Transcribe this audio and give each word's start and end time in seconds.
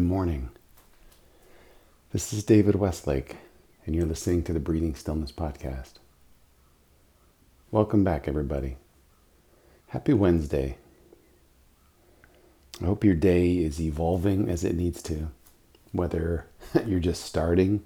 Good 0.00 0.06
morning. 0.06 0.48
This 2.10 2.32
is 2.32 2.42
David 2.42 2.74
Westlake, 2.74 3.36
and 3.84 3.94
you're 3.94 4.06
listening 4.06 4.42
to 4.44 4.54
the 4.54 4.58
Breathing 4.58 4.94
Stillness 4.94 5.30
Podcast. 5.30 5.98
Welcome 7.70 8.02
back, 8.02 8.26
everybody. 8.26 8.78
Happy 9.88 10.14
Wednesday. 10.14 10.78
I 12.80 12.86
hope 12.86 13.04
your 13.04 13.14
day 13.14 13.58
is 13.58 13.78
evolving 13.78 14.48
as 14.48 14.64
it 14.64 14.74
needs 14.74 15.02
to, 15.02 15.32
whether 15.92 16.46
you're 16.86 16.98
just 16.98 17.22
starting 17.22 17.84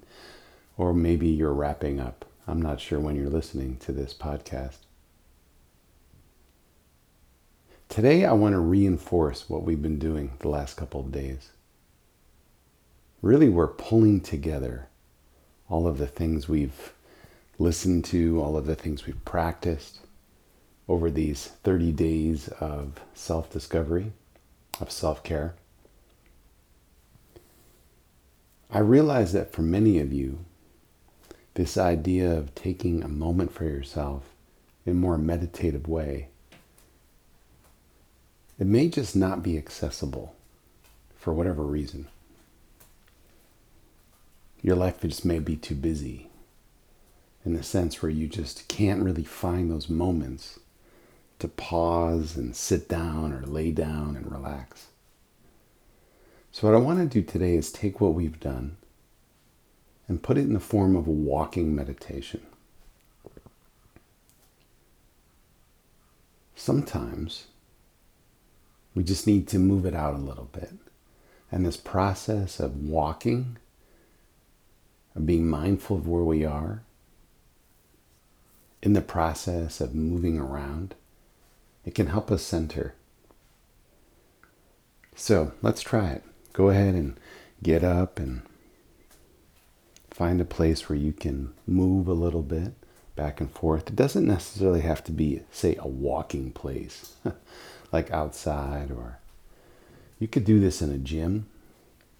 or 0.77 0.93
maybe 0.93 1.27
you're 1.27 1.51
wrapping 1.51 1.99
up. 1.99 2.23
I'm 2.47 2.61
not 2.61 2.79
sure 2.79 3.01
when 3.01 3.17
you're 3.17 3.29
listening 3.29 3.75
to 3.81 3.91
this 3.91 4.13
podcast. 4.13 4.77
Today, 7.89 8.23
I 8.23 8.31
want 8.31 8.53
to 8.53 8.59
reinforce 8.59 9.49
what 9.49 9.63
we've 9.63 9.81
been 9.81 9.99
doing 9.99 10.31
the 10.39 10.47
last 10.47 10.77
couple 10.77 11.01
of 11.01 11.11
days. 11.11 11.49
Really, 13.25 13.49
we're 13.49 13.65
pulling 13.65 14.21
together 14.21 14.87
all 15.67 15.87
of 15.87 15.97
the 15.97 16.05
things 16.05 16.47
we've 16.47 16.93
listened 17.57 18.05
to, 18.05 18.39
all 18.39 18.55
of 18.55 18.67
the 18.67 18.75
things 18.75 19.07
we've 19.07 19.25
practiced 19.25 20.01
over 20.87 21.09
these 21.09 21.47
30 21.63 21.91
days 21.93 22.49
of 22.59 23.01
self 23.15 23.49
discovery, 23.49 24.11
of 24.79 24.91
self 24.91 25.23
care. 25.23 25.55
I 28.69 28.77
realize 28.77 29.33
that 29.33 29.51
for 29.51 29.63
many 29.63 29.97
of 29.97 30.13
you, 30.13 30.45
this 31.55 31.79
idea 31.79 32.31
of 32.31 32.53
taking 32.53 33.01
a 33.01 33.07
moment 33.07 33.51
for 33.51 33.63
yourself 33.63 34.35
in 34.85 34.91
a 34.91 34.95
more 34.95 35.17
meditative 35.17 35.87
way 35.87 36.27
it 38.59 38.67
may 38.67 38.87
just 38.87 39.15
not 39.15 39.41
be 39.41 39.57
accessible 39.57 40.35
for 41.17 41.33
whatever 41.33 41.63
reason. 41.63 42.07
Your 44.61 44.75
life 44.75 45.01
just 45.01 45.25
may 45.25 45.39
be 45.39 45.55
too 45.55 45.75
busy 45.75 46.29
in 47.45 47.53
the 47.53 47.63
sense 47.63 48.01
where 48.01 48.09
you 48.09 48.27
just 48.27 48.67
can't 48.67 49.03
really 49.03 49.23
find 49.23 49.69
those 49.69 49.89
moments 49.89 50.59
to 51.39 51.47
pause 51.47 52.35
and 52.35 52.55
sit 52.55 52.89
down 52.89 53.31
or 53.31 53.45
lay 53.45 53.71
down 53.71 54.15
and 54.15 54.31
relax. 54.31 54.87
So, 56.51 56.67
what 56.67 56.75
I 56.75 56.79
want 56.79 56.99
to 56.99 57.05
do 57.05 57.21
today 57.21 57.55
is 57.55 57.71
take 57.71 57.99
what 57.99 58.13
we've 58.13 58.39
done 58.39 58.77
and 60.07 60.23
put 60.23 60.37
it 60.37 60.41
in 60.41 60.53
the 60.53 60.59
form 60.59 60.95
of 60.95 61.07
a 61.07 61.11
walking 61.11 61.75
meditation. 61.75 62.41
Sometimes 66.55 67.47
we 68.95 69.03
just 69.03 69.27
need 69.27 69.47
to 69.49 69.59
move 69.59 69.85
it 69.85 69.93
out 69.93 70.13
a 70.13 70.19
little 70.19 70.49
bit. 70.51 70.71
And 71.51 71.65
this 71.65 71.77
process 71.77 72.59
of 72.59 72.77
walking, 72.77 73.57
of 75.15 75.25
being 75.25 75.47
mindful 75.47 75.97
of 75.97 76.07
where 76.07 76.23
we 76.23 76.43
are, 76.43 76.83
in 78.81 78.93
the 78.93 79.01
process 79.01 79.81
of 79.81 79.95
moving 79.95 80.37
around, 80.37 80.95
it 81.85 81.95
can 81.95 82.07
help 82.07 82.31
us 82.31 82.43
center. 82.43 82.93
So 85.15 85.53
let's 85.61 85.81
try 85.81 86.09
it. 86.09 86.23
Go 86.53 86.69
ahead 86.69 86.93
and 86.93 87.17
get 87.63 87.83
up 87.83 88.19
and 88.19 88.41
find 90.11 90.39
a 90.39 90.45
place 90.45 90.87
where 90.87 90.97
you 90.97 91.13
can 91.13 91.53
move 91.65 92.07
a 92.07 92.13
little 92.13 92.43
bit 92.43 92.73
back 93.15 93.39
and 93.39 93.51
forth. 93.51 93.87
It 93.87 93.95
doesn't 93.95 94.27
necessarily 94.27 94.81
have 94.81 95.03
to 95.05 95.11
be, 95.11 95.41
say, 95.51 95.77
a 95.79 95.87
walking 95.87 96.51
place. 96.51 97.15
like 97.91 98.11
outside, 98.11 98.91
or 98.91 99.19
you 100.19 100.27
could 100.27 100.43
do 100.43 100.59
this 100.59 100.81
in 100.81 100.91
a 100.91 100.97
gym. 100.97 101.47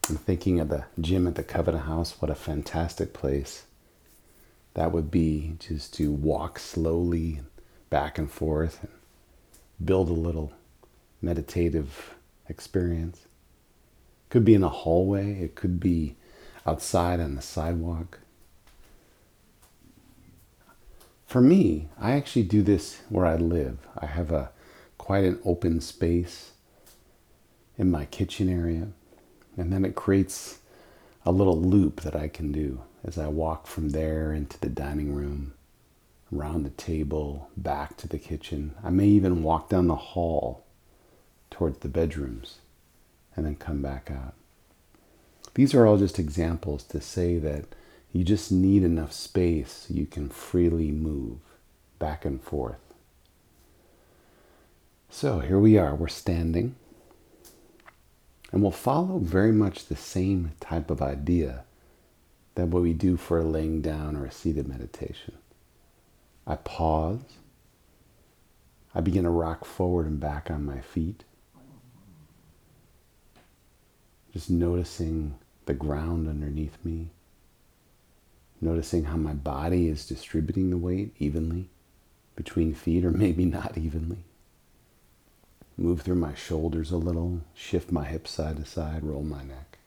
I'm 0.07 0.17
thinking 0.17 0.59
of 0.59 0.69
the 0.69 0.85
gym 0.99 1.25
at 1.25 1.33
the 1.33 1.41
Covenant 1.41 1.85
House. 1.85 2.21
What 2.21 2.29
a 2.29 2.35
fantastic 2.35 3.11
place 3.11 3.63
that 4.75 4.91
would 4.91 5.09
be 5.09 5.55
just 5.57 5.95
to 5.95 6.11
walk 6.11 6.59
slowly 6.59 7.41
back 7.89 8.19
and 8.19 8.29
forth 8.29 8.83
and 8.83 8.91
build 9.83 10.09
a 10.09 10.13
little 10.13 10.53
meditative 11.23 12.13
experience. 12.47 13.25
Could 14.29 14.45
be 14.45 14.53
in 14.53 14.63
a 14.63 14.69
hallway, 14.69 15.39
it 15.39 15.55
could 15.55 15.79
be 15.79 16.17
outside 16.67 17.19
on 17.19 17.33
the 17.33 17.41
sidewalk. 17.41 18.19
For 21.25 21.41
me, 21.41 21.89
I 21.99 22.11
actually 22.11 22.43
do 22.43 22.61
this 22.61 23.01
where 23.09 23.25
I 23.25 23.37
live. 23.37 23.79
I 23.97 24.05
have 24.05 24.31
a 24.31 24.51
quite 24.99 25.23
an 25.23 25.39
open 25.43 25.81
space 25.81 26.51
in 27.75 27.89
my 27.89 28.05
kitchen 28.05 28.49
area. 28.49 28.89
And 29.57 29.71
then 29.71 29.85
it 29.85 29.95
creates 29.95 30.59
a 31.25 31.31
little 31.31 31.59
loop 31.59 32.01
that 32.01 32.15
I 32.15 32.27
can 32.27 32.51
do 32.51 32.81
as 33.03 33.17
I 33.17 33.27
walk 33.27 33.67
from 33.67 33.89
there 33.89 34.33
into 34.33 34.59
the 34.59 34.69
dining 34.69 35.13
room, 35.13 35.53
around 36.35 36.63
the 36.63 36.71
table, 36.71 37.49
back 37.55 37.97
to 37.97 38.07
the 38.07 38.17
kitchen. 38.19 38.75
I 38.83 38.89
may 38.89 39.07
even 39.07 39.43
walk 39.43 39.69
down 39.69 39.87
the 39.87 39.95
hall 39.95 40.65
towards 41.49 41.79
the 41.79 41.87
bedrooms 41.87 42.59
and 43.35 43.45
then 43.45 43.55
come 43.55 43.81
back 43.81 44.11
out. 44.11 44.33
These 45.53 45.73
are 45.73 45.85
all 45.85 45.97
just 45.97 46.19
examples 46.19 46.83
to 46.85 46.99
say 46.99 47.37
that 47.37 47.65
you 48.11 48.23
just 48.23 48.51
need 48.51 48.83
enough 48.83 49.13
space 49.13 49.85
so 49.87 49.93
you 49.93 50.05
can 50.05 50.29
freely 50.29 50.91
move 50.91 51.37
back 51.99 52.25
and 52.25 52.41
forth. 52.41 52.79
So 55.09 55.39
here 55.39 55.59
we 55.59 55.77
are, 55.77 55.95
we're 55.95 56.07
standing. 56.07 56.75
And 58.51 58.61
we'll 58.61 58.71
follow 58.71 59.19
very 59.19 59.51
much 59.51 59.85
the 59.85 59.95
same 59.95 60.53
type 60.59 60.89
of 60.89 61.01
idea 61.01 61.65
that 62.55 62.67
what 62.67 62.83
we 62.83 62.93
do 62.93 63.17
for 63.17 63.39
a 63.39 63.43
laying 63.43 63.81
down 63.81 64.15
or 64.15 64.25
a 64.25 64.31
seated 64.31 64.67
meditation. 64.67 65.35
I 66.47 66.55
pause. 66.55 67.21
I 68.93 69.01
begin 69.01 69.23
to 69.23 69.29
rock 69.29 69.65
forward 69.65 70.05
and 70.05 70.19
back 70.19 70.49
on 70.49 70.65
my 70.65 70.79
feet. 70.79 71.23
Just 74.31 74.49
noticing 74.49 75.35
the 75.65 75.73
ground 75.73 76.27
underneath 76.27 76.77
me. 76.83 77.09
Noticing 78.61 79.05
how 79.05 79.17
my 79.17 79.33
body 79.33 79.89
is 79.89 80.07
distributing 80.07 80.69
the 80.69 80.77
weight 80.77 81.13
evenly 81.19 81.69
between 82.35 82.73
feet 82.73 83.03
or 83.03 83.11
maybe 83.11 83.45
not 83.45 83.77
evenly. 83.77 84.23
Move 85.77 86.01
through 86.01 86.15
my 86.15 86.33
shoulders 86.33 86.91
a 86.91 86.97
little, 86.97 87.41
shift 87.53 87.91
my 87.91 88.05
hips 88.05 88.31
side 88.31 88.57
to 88.57 88.65
side, 88.65 89.03
roll 89.03 89.23
my 89.23 89.43
neck. 89.43 89.77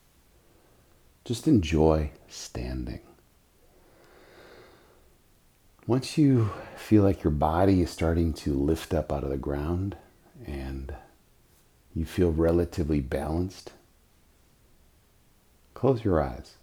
Just 1.25 1.49
enjoy 1.49 2.11
standing. 2.29 3.01
Once 5.87 6.19
you 6.19 6.51
feel 6.77 7.03
like 7.03 7.25
your 7.25 7.31
body 7.31 7.81
is 7.81 7.91
starting 7.91 8.35
to 8.35 8.53
lift 8.53 8.93
up 8.93 9.11
out 9.11 9.25
of 9.25 9.31
the 9.31 9.39
ground 9.39 9.97
and 10.47 10.95
you 11.95 12.05
feel 12.05 12.31
relatively 12.31 13.01
balanced, 13.01 13.73
close 15.73 16.05
your 16.05 16.23
eyes. 16.23 16.57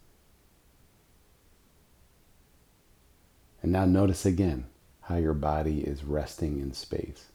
And 3.63 3.71
now 3.71 3.85
notice 3.85 4.27
again 4.27 4.65
how 5.01 5.15
your 5.17 5.33
body 5.33 5.81
is 5.81 6.03
resting 6.03 6.59
in 6.59 6.73
space. 6.73 7.25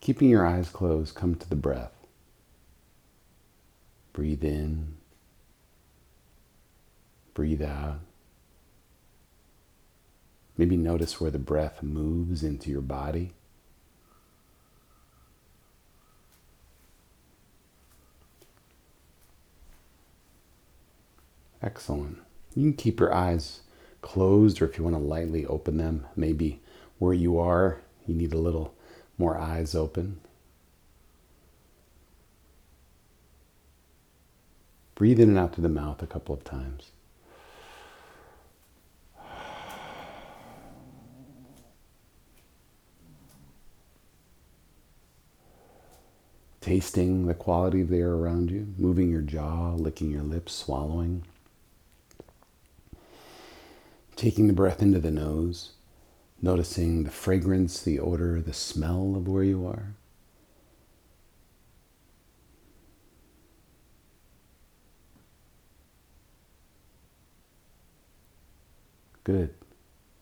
Keeping 0.00 0.30
your 0.30 0.46
eyes 0.46 0.68
closed, 0.68 1.14
come 1.14 1.34
to 1.34 1.48
the 1.48 1.56
breath. 1.56 1.92
Breathe 4.12 4.44
in, 4.44 4.96
breathe 7.34 7.62
out. 7.62 8.00
Maybe 10.56 10.76
notice 10.76 11.20
where 11.20 11.30
the 11.30 11.38
breath 11.38 11.82
moves 11.82 12.42
into 12.42 12.70
your 12.70 12.80
body. 12.80 13.32
Excellent. 21.62 22.18
You 22.54 22.62
can 22.62 22.72
keep 22.72 22.98
your 22.98 23.12
eyes 23.12 23.60
closed, 24.00 24.60
or 24.62 24.64
if 24.64 24.78
you 24.78 24.84
want 24.84 24.96
to 24.96 25.02
lightly 25.02 25.44
open 25.46 25.76
them, 25.76 26.06
maybe 26.16 26.60
where 26.98 27.14
you 27.14 27.38
are, 27.38 27.80
you 28.06 28.14
need 28.14 28.32
a 28.32 28.38
little 28.38 28.74
more 29.18 29.36
eyes 29.36 29.74
open. 29.74 30.20
Breathe 34.94 35.20
in 35.20 35.28
and 35.28 35.38
out 35.38 35.54
through 35.54 35.62
the 35.62 35.68
mouth 35.68 36.02
a 36.02 36.06
couple 36.06 36.34
of 36.34 36.44
times. 36.44 36.92
Tasting 46.60 47.26
the 47.26 47.34
quality 47.34 47.80
of 47.80 47.88
the 47.88 47.98
air 47.98 48.12
around 48.12 48.50
you, 48.50 48.74
moving 48.76 49.10
your 49.10 49.22
jaw, 49.22 49.72
licking 49.74 50.10
your 50.10 50.22
lips, 50.22 50.52
swallowing. 50.52 51.22
Taking 54.16 54.48
the 54.48 54.52
breath 54.52 54.82
into 54.82 54.98
the 54.98 55.10
nose 55.10 55.72
noticing 56.40 57.04
the 57.04 57.10
fragrance, 57.10 57.80
the 57.80 57.98
odor, 57.98 58.40
the 58.40 58.52
smell 58.52 59.14
of 59.16 59.26
where 59.28 59.42
you 59.42 59.66
are. 59.66 59.94
Good. 69.24 69.54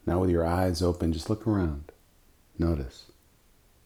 Now, 0.04 0.20
with 0.20 0.30
your 0.30 0.46
eyes 0.46 0.82
open, 0.82 1.12
just 1.12 1.30
look 1.30 1.46
around. 1.46 1.92
Notice. 2.58 3.06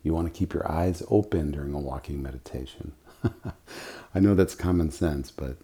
You 0.02 0.14
want 0.14 0.32
to 0.32 0.38
keep 0.38 0.54
your 0.54 0.70
eyes 0.70 1.02
open 1.08 1.50
during 1.50 1.74
a 1.74 1.78
walking 1.78 2.22
meditation. 2.22 2.92
I 4.14 4.20
know 4.20 4.34
that's 4.34 4.54
common 4.54 4.90
sense, 4.90 5.30
but 5.30 5.58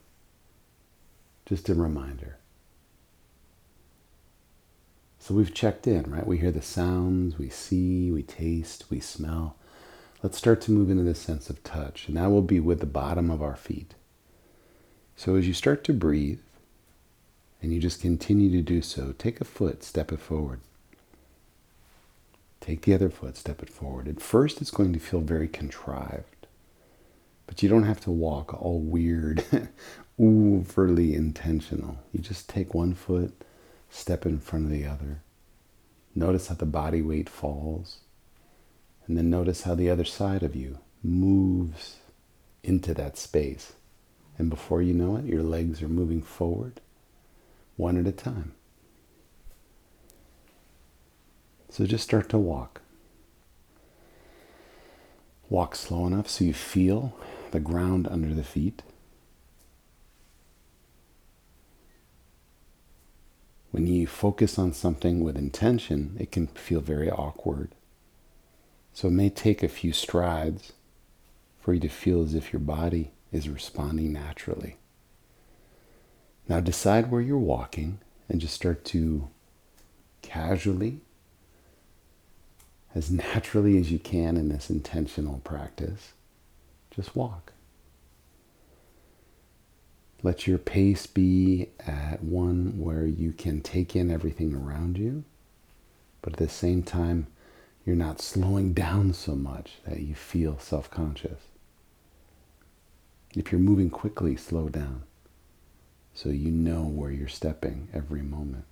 just 1.46 1.68
a 1.70 1.74
reminder. 1.74 2.38
So 5.26 5.34
we've 5.34 5.52
checked 5.52 5.88
in, 5.88 6.08
right? 6.08 6.25
We 6.25 6.38
hear 6.38 6.52
the 6.52 6.62
sounds, 6.62 7.37
we 7.37 7.49
see, 7.49 8.12
we 8.12 8.23
taste, 8.23 8.84
we 8.90 9.00
smell. 9.00 9.56
Let's 10.23 10.38
start 10.38 10.61
to 10.61 10.70
move 10.70 10.88
into 10.88 11.02
the 11.02 11.17
sense 11.17 11.50
of 11.50 11.64
touch, 11.64 12.06
and 12.06 12.17
that 12.17 12.31
will 12.31 12.43
be 12.43 12.61
with 12.61 12.78
the 12.78 12.87
bottom 12.87 13.28
of 13.28 13.43
our 13.43 13.56
feet. 13.56 13.96
So 15.17 15.34
as 15.34 15.49
you 15.49 15.52
start 15.52 15.82
to 15.82 15.93
breathe, 15.93 16.38
and 17.61 17.73
you 17.73 17.81
just 17.81 18.00
continue 18.00 18.52
to 18.52 18.62
do 18.62 18.81
so, 18.81 19.17
take 19.19 19.40
a 19.40 19.44
foot, 19.44 19.82
step 19.82 20.12
it 20.12 20.20
forward. 20.20 20.61
Take 22.61 22.82
the 22.82 22.94
other 22.94 23.11
foot, 23.11 23.37
step 23.37 23.64
it 23.64 23.69
forward. 23.69 24.06
At 24.06 24.20
first, 24.20 24.61
it's 24.61 24.70
going 24.70 24.93
to 24.93 25.00
feel 25.00 25.23
very 25.23 25.49
contrived, 25.49 26.46
but 27.49 27.64
you 27.64 27.69
don't 27.69 27.82
have 27.82 28.00
to 28.02 28.12
walk 28.12 28.55
all 28.55 28.78
weird, 28.78 29.43
overly 30.20 31.17
intentional. 31.17 31.99
You 32.12 32.20
just 32.20 32.49
take 32.49 32.75
one 32.75 32.94
foot, 32.94 33.43
step 33.96 34.26
in 34.26 34.38
front 34.38 34.66
of 34.66 34.70
the 34.70 34.87
other. 34.87 35.22
Notice 36.14 36.48
how 36.48 36.54
the 36.54 36.66
body 36.66 37.02
weight 37.02 37.28
falls, 37.28 38.00
and 39.06 39.16
then 39.16 39.31
notice 39.31 39.62
how 39.62 39.75
the 39.75 39.90
other 39.90 40.04
side 40.04 40.43
of 40.43 40.54
you 40.54 40.78
moves 41.02 41.96
into 42.62 42.93
that 42.94 43.16
space. 43.16 43.72
And 44.38 44.50
before 44.50 44.82
you 44.82 44.93
know 44.93 45.16
it, 45.16 45.25
your 45.25 45.43
legs 45.43 45.82
are 45.82 45.88
moving 45.88 46.20
forward 46.20 46.81
one 47.76 47.98
at 47.98 48.06
a 48.06 48.12
time. 48.12 48.54
So 51.70 51.87
just 51.87 52.04
start 52.04 52.28
to 52.31 52.38
walk. 52.38 52.82
Walk 55.49 55.75
slow 55.75 56.06
enough 56.06 56.28
so 56.28 56.44
you 56.44 56.54
feel 56.54 57.16
the 57.50 57.60
ground 57.60 58.08
under 58.08 58.34
the 58.34 58.44
feet. 58.44 58.82
When 63.70 63.86
you 63.86 64.06
focus 64.06 64.58
on 64.58 64.72
something 64.72 65.22
with 65.22 65.36
intention, 65.36 66.16
it 66.18 66.32
can 66.32 66.46
feel 66.48 66.80
very 66.80 67.10
awkward. 67.10 67.70
So 68.92 69.08
it 69.08 69.12
may 69.12 69.28
take 69.28 69.62
a 69.62 69.68
few 69.68 69.92
strides 69.92 70.72
for 71.60 71.74
you 71.74 71.80
to 71.80 71.88
feel 71.88 72.22
as 72.22 72.34
if 72.34 72.52
your 72.52 72.60
body 72.60 73.10
is 73.32 73.48
responding 73.48 74.12
naturally. 74.12 74.76
Now 76.48 76.60
decide 76.60 77.10
where 77.10 77.20
you're 77.20 77.38
walking 77.38 77.98
and 78.28 78.40
just 78.40 78.54
start 78.54 78.84
to 78.86 79.28
casually, 80.22 81.00
as 82.94 83.10
naturally 83.34 83.78
as 83.78 83.90
you 83.90 83.98
can 83.98 84.36
in 84.36 84.48
this 84.48 84.70
intentional 84.70 85.40
practice, 85.44 86.12
just 86.90 87.14
walk. 87.14 87.52
Let 90.22 90.46
your 90.46 90.58
pace 90.58 91.06
be 91.06 91.68
at 91.86 92.22
one 92.22 92.78
where 92.78 93.06
you 93.06 93.32
can 93.32 93.60
take 93.60 93.94
in 93.94 94.10
everything 94.10 94.54
around 94.54 94.98
you, 94.98 95.24
but 96.22 96.34
at 96.34 96.38
the 96.38 96.48
same 96.48 96.82
time, 96.82 97.26
you're 97.84 97.94
not 97.96 98.20
slowing 98.20 98.72
down 98.72 99.12
so 99.12 99.36
much 99.36 99.74
that 99.86 100.00
you 100.00 100.14
feel 100.14 100.58
self 100.58 100.90
conscious. 100.90 101.40
If 103.34 103.52
you're 103.52 103.60
moving 103.60 103.90
quickly, 103.90 104.36
slow 104.36 104.68
down 104.68 105.02
so 106.16 106.30
you 106.30 106.50
know 106.50 106.82
where 106.82 107.10
you're 107.10 107.28
stepping 107.28 107.88
every 107.92 108.22
moment. 108.22 108.64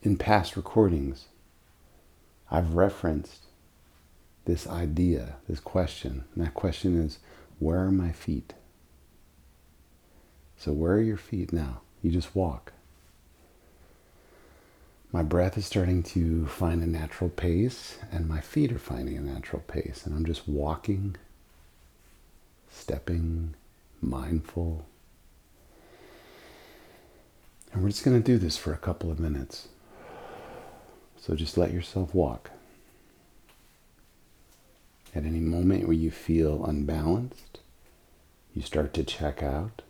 In 0.00 0.16
past 0.16 0.56
recordings, 0.56 1.26
I've 2.50 2.74
referenced 2.74 3.44
this 4.44 4.66
idea, 4.66 5.36
this 5.48 5.60
question. 5.60 6.24
And 6.34 6.44
that 6.44 6.54
question 6.54 7.00
is, 7.00 7.18
where 7.58 7.78
are 7.78 7.92
my 7.92 8.12
feet? 8.12 8.54
So, 10.56 10.72
where 10.72 10.92
are 10.92 11.02
your 11.02 11.16
feet 11.16 11.52
now? 11.52 11.80
You 12.02 12.10
just 12.10 12.34
walk. 12.34 12.72
My 15.12 15.22
breath 15.22 15.58
is 15.58 15.66
starting 15.66 16.02
to 16.04 16.46
find 16.46 16.82
a 16.82 16.86
natural 16.86 17.28
pace, 17.28 17.98
and 18.10 18.26
my 18.26 18.40
feet 18.40 18.72
are 18.72 18.78
finding 18.78 19.16
a 19.16 19.20
natural 19.20 19.62
pace. 19.66 20.06
And 20.06 20.14
I'm 20.14 20.24
just 20.24 20.48
walking, 20.48 21.16
stepping, 22.70 23.54
mindful. 24.00 24.86
And 27.72 27.82
we're 27.82 27.90
just 27.90 28.04
going 28.04 28.20
to 28.20 28.26
do 28.26 28.38
this 28.38 28.56
for 28.56 28.72
a 28.72 28.78
couple 28.78 29.10
of 29.10 29.20
minutes. 29.20 29.68
So 31.20 31.34
just 31.34 31.58
let 31.58 31.72
yourself 31.72 32.14
walk. 32.14 32.50
At 35.14 35.24
any 35.24 35.40
moment 35.40 35.84
where 35.84 35.92
you 35.92 36.10
feel 36.10 36.64
unbalanced, 36.64 37.60
you 38.54 38.62
start 38.62 38.94
to 38.94 39.04
check 39.04 39.42
out. 39.42 39.82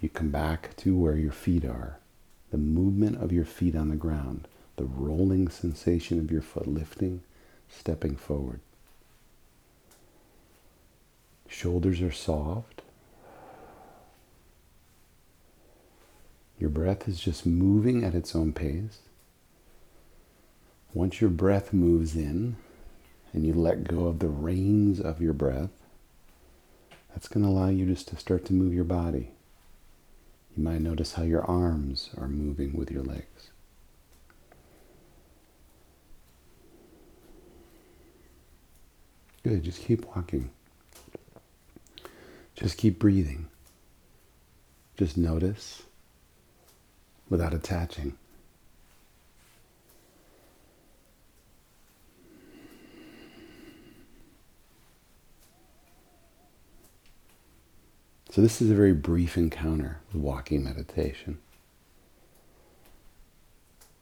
You 0.00 0.08
come 0.08 0.30
back 0.30 0.76
to 0.78 0.96
where 0.96 1.16
your 1.16 1.32
feet 1.32 1.64
are, 1.64 1.98
the 2.50 2.58
movement 2.58 3.22
of 3.22 3.32
your 3.32 3.44
feet 3.44 3.76
on 3.76 3.88
the 3.88 3.96
ground, 3.96 4.48
the 4.76 4.84
rolling 4.84 5.48
sensation 5.48 6.18
of 6.18 6.30
your 6.30 6.40
foot 6.40 6.66
lifting, 6.66 7.22
stepping 7.68 8.16
forward. 8.16 8.60
Shoulders 11.48 12.00
are 12.00 12.12
soft. 12.12 12.82
Your 16.58 16.70
breath 16.70 17.08
is 17.08 17.20
just 17.20 17.44
moving 17.44 18.04
at 18.04 18.14
its 18.14 18.34
own 18.34 18.52
pace. 18.52 19.00
Once 20.94 21.20
your 21.20 21.30
breath 21.30 21.72
moves 21.72 22.16
in, 22.16 22.56
and 23.32 23.46
you 23.46 23.54
let 23.54 23.84
go 23.84 24.06
of 24.06 24.18
the 24.18 24.28
reins 24.28 25.00
of 25.00 25.20
your 25.20 25.32
breath, 25.32 25.70
that's 27.10 27.28
going 27.28 27.44
to 27.44 27.50
allow 27.50 27.68
you 27.68 27.86
just 27.86 28.08
to 28.08 28.16
start 28.16 28.44
to 28.46 28.52
move 28.52 28.72
your 28.72 28.84
body. 28.84 29.30
You 30.56 30.62
might 30.62 30.80
notice 30.80 31.12
how 31.12 31.22
your 31.22 31.44
arms 31.44 32.10
are 32.16 32.28
moving 32.28 32.76
with 32.76 32.90
your 32.90 33.02
legs. 33.02 33.50
Good, 39.42 39.62
just 39.62 39.82
keep 39.82 40.04
walking. 40.14 40.50
Just 42.54 42.76
keep 42.76 42.98
breathing. 42.98 43.46
Just 44.96 45.16
notice 45.16 45.84
without 47.30 47.54
attaching. 47.54 48.14
So, 58.38 58.42
this 58.42 58.62
is 58.62 58.70
a 58.70 58.74
very 58.76 58.92
brief 58.92 59.36
encounter 59.36 59.98
with 60.12 60.22
walking 60.22 60.62
meditation. 60.62 61.38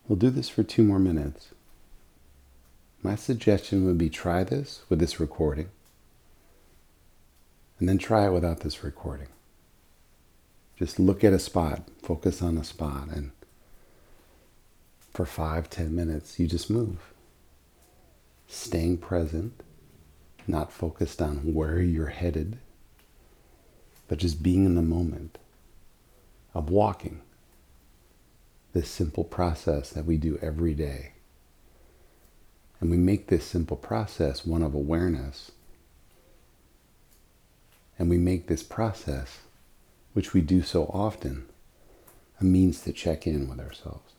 We'll 0.06 0.18
do 0.18 0.28
this 0.28 0.50
for 0.50 0.62
two 0.62 0.82
more 0.82 0.98
minutes. 0.98 1.54
My 3.02 3.14
suggestion 3.14 3.86
would 3.86 3.96
be 3.96 4.10
try 4.10 4.44
this 4.44 4.82
with 4.90 4.98
this 4.98 5.18
recording, 5.18 5.70
and 7.78 7.88
then 7.88 7.96
try 7.96 8.26
it 8.26 8.32
without 8.32 8.60
this 8.60 8.84
recording. 8.84 9.28
Just 10.78 10.98
look 10.98 11.24
at 11.24 11.32
a 11.32 11.38
spot, 11.38 11.88
focus 12.02 12.42
on 12.42 12.58
a 12.58 12.64
spot, 12.64 13.08
and 13.08 13.30
for 15.14 15.24
five, 15.24 15.70
ten 15.70 15.96
minutes, 15.96 16.38
you 16.38 16.46
just 16.46 16.68
move. 16.68 16.98
Staying 18.48 18.98
present, 18.98 19.62
not 20.46 20.74
focused 20.74 21.22
on 21.22 21.54
where 21.54 21.80
you're 21.80 22.08
headed 22.08 22.58
but 24.08 24.18
just 24.18 24.42
being 24.42 24.64
in 24.64 24.74
the 24.74 24.82
moment 24.82 25.38
of 26.54 26.70
walking. 26.70 27.20
This 28.72 28.90
simple 28.90 29.24
process 29.24 29.90
that 29.90 30.04
we 30.04 30.16
do 30.16 30.38
every 30.42 30.74
day. 30.74 31.12
And 32.80 32.90
we 32.90 32.98
make 32.98 33.28
this 33.28 33.44
simple 33.44 33.76
process 33.76 34.44
one 34.44 34.62
of 34.62 34.74
awareness. 34.74 35.52
And 37.98 38.10
we 38.10 38.18
make 38.18 38.46
this 38.46 38.62
process, 38.62 39.38
which 40.12 40.34
we 40.34 40.42
do 40.42 40.62
so 40.62 40.84
often, 40.84 41.46
a 42.40 42.44
means 42.44 42.82
to 42.82 42.92
check 42.92 43.26
in 43.26 43.48
with 43.48 43.60
ourselves. 43.60 44.15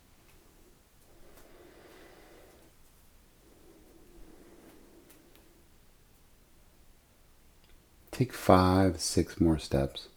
Take 8.17 8.33
five, 8.33 8.99
six 8.99 9.39
more 9.39 9.59
steps. 9.59 10.07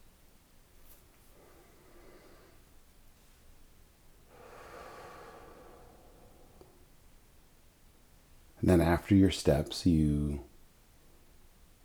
And 8.58 8.70
then 8.70 8.80
after 8.80 9.14
your 9.14 9.30
steps, 9.30 9.84
you 9.84 10.40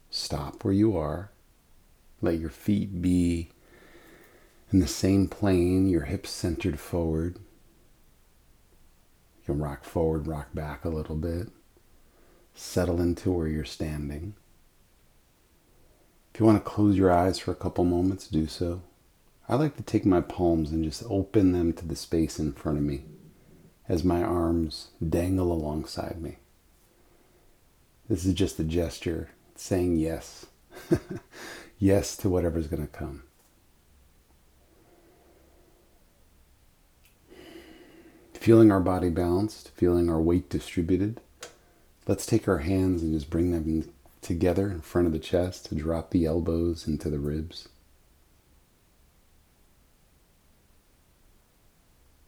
stop 0.10 0.64
where 0.64 0.74
you 0.74 0.96
are 0.96 1.32
Let 2.22 2.40
your 2.40 2.50
feet 2.50 3.02
be 3.02 3.50
in 4.72 4.80
the 4.80 4.88
same 4.88 5.28
plane, 5.28 5.90
your 5.90 6.04
hips 6.04 6.30
centered 6.30 6.80
forward. 6.80 7.36
You 9.40 9.54
can 9.54 9.60
rock 9.60 9.84
forward, 9.84 10.28
rock 10.28 10.54
back 10.54 10.86
a 10.86 10.90
little 10.90 11.18
bit. 11.18 11.50
Settle 12.54 13.02
into 13.02 13.34
where 13.34 13.48
you're 13.48 13.66
standing. 13.66 14.36
If 16.36 16.42
you 16.42 16.46
want 16.46 16.62
to 16.62 16.70
close 16.70 16.98
your 16.98 17.14
eyes 17.14 17.40
for 17.40 17.52
a 17.52 17.56
couple 17.56 17.86
moments, 17.86 18.28
do 18.28 18.46
so. 18.46 18.82
I 19.48 19.56
like 19.56 19.78
to 19.78 19.84
take 19.84 20.06
my 20.06 20.20
palms 20.20 20.70
and 20.70 20.84
just 20.84 21.02
open 21.10 21.54
them 21.54 21.72
to 21.72 21.88
the 21.88 21.96
space 21.96 22.40
in 22.40 22.52
front 22.52 22.78
of 22.78 22.84
me 22.84 23.06
as 23.88 24.04
my 24.04 24.22
arms 24.22 24.90
dangle 25.08 25.50
alongside 25.50 26.22
me. 26.22 26.40
This 28.10 28.26
is 28.26 28.34
just 28.34 28.60
a 28.60 28.66
gesture 28.66 29.30
saying 29.56 29.96
yes. 29.96 30.48
yes 31.80 32.18
to 32.18 32.28
whatever's 32.28 32.68
going 32.68 32.86
to 32.86 32.92
come. 32.92 33.24
Feeling 38.34 38.74
our 38.74 38.82
body 38.82 39.10
balanced, 39.10 39.70
feeling 39.70 40.10
our 40.10 40.20
weight 40.20 40.50
distributed. 40.50 41.22
Let's 42.06 42.26
take 42.26 42.50
our 42.50 42.58
hands 42.58 43.04
and 43.04 43.14
just 43.14 43.30
bring 43.30 43.52
them 43.52 43.94
together 44.26 44.70
in 44.72 44.82
front 44.82 45.06
of 45.06 45.14
the 45.14 45.20
chest 45.20 45.68
to 45.68 45.76
drop 45.76 46.10
the 46.10 46.26
elbows 46.26 46.88
into 46.88 47.10
the 47.10 47.20
ribs. 47.20 47.70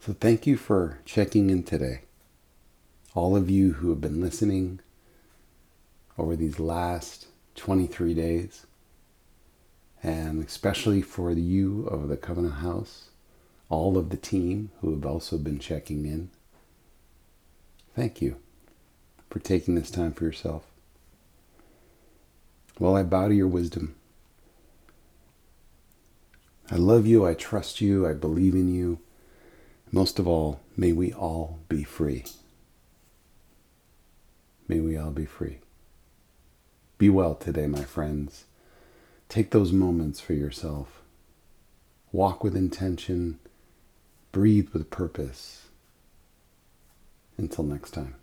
So, 0.00 0.14
thank 0.14 0.46
you 0.46 0.56
for 0.56 1.00
checking 1.04 1.50
in 1.50 1.64
today. 1.64 2.02
All 3.14 3.36
of 3.36 3.50
you 3.50 3.74
who 3.74 3.90
have 3.90 4.00
been 4.00 4.20
listening 4.20 4.78
over 6.16 6.36
these 6.36 6.60
last 6.60 7.26
23 7.56 8.14
days, 8.14 8.64
and 10.00 10.42
especially 10.44 11.02
for 11.02 11.32
you 11.32 11.84
of 11.88 12.08
the 12.08 12.16
Covenant 12.16 12.54
House, 12.54 13.10
all 13.68 13.98
of 13.98 14.10
the 14.10 14.16
team 14.16 14.70
who 14.80 14.92
have 14.92 15.04
also 15.04 15.36
been 15.36 15.58
checking 15.58 16.06
in. 16.06 16.30
Thank 17.96 18.22
you 18.22 18.36
for 19.28 19.40
taking 19.40 19.74
this 19.74 19.90
time 19.90 20.12
for 20.12 20.24
yourself. 20.24 20.64
Well, 22.78 22.96
I 22.96 23.02
bow 23.02 23.28
to 23.28 23.34
your 23.34 23.48
wisdom. 23.48 23.94
I 26.70 26.76
love 26.76 27.06
you, 27.06 27.26
I 27.26 27.34
trust 27.34 27.80
you, 27.80 28.06
I 28.06 28.12
believe 28.12 28.54
in 28.54 28.72
you. 28.72 29.00
Most 29.90 30.18
of 30.18 30.28
all, 30.28 30.60
may 30.76 30.92
we 30.92 31.12
all 31.12 31.60
be 31.68 31.82
free. 31.82 32.24
May 34.68 34.80
we 34.80 34.96
all 34.96 35.10
be 35.10 35.24
free. 35.24 35.58
Be 36.98 37.08
well 37.08 37.34
today, 37.34 37.66
my 37.66 37.84
friends. 37.84 38.44
Take 39.28 39.50
those 39.50 39.72
moments 39.72 40.20
for 40.20 40.34
yourself. 40.34 41.00
Walk 42.12 42.44
with 42.44 42.56
intention. 42.56 43.38
Breathe 44.30 44.68
with 44.70 44.90
purpose. 44.90 45.68
Until 47.38 47.64
next 47.64 47.92
time. 47.92 48.17